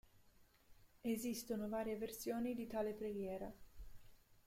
[1.01, 3.53] Esistono varie versioni di tale preghiera.